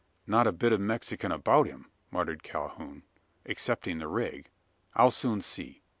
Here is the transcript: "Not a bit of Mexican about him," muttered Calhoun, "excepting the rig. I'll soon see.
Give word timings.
"Not 0.25 0.47
a 0.47 0.51
bit 0.51 0.73
of 0.73 0.81
Mexican 0.81 1.31
about 1.31 1.67
him," 1.67 1.91
muttered 2.09 2.41
Calhoun, 2.41 3.03
"excepting 3.45 3.99
the 3.99 4.07
rig. 4.07 4.49
I'll 4.95 5.11
soon 5.11 5.43
see. 5.43 5.83